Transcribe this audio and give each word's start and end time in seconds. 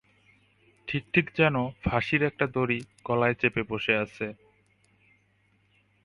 ঠিক, 0.87 1.03
ঠিক 1.13 1.25
যেন 1.37 1.55
ফাঁসির 1.83 2.21
একটা 2.23 2.45
দড়ি, 2.47 2.79
গলায় 3.05 3.33
চেপে 3.33 3.63
বসে 3.63 3.93
আছে। 3.95 4.27